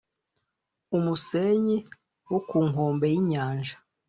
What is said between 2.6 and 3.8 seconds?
nkombe y inyanja